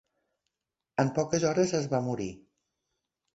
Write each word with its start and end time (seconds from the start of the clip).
En 1.03 1.11
poques 1.17 1.45
hores 1.51 1.75
es 1.81 1.85
va 1.93 2.01
morir. 2.07 2.31